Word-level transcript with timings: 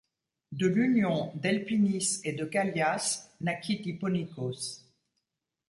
De 0.51 0.65
l'union 0.65 1.31
d'Elpinice 1.35 2.21
et 2.25 2.33
de 2.33 2.43
Callias 2.45 3.29
naquit 3.39 3.83
Hipponicos. 3.85 4.89